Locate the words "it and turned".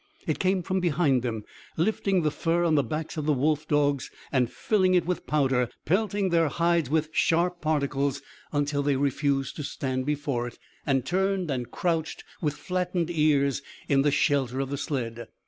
10.47-11.51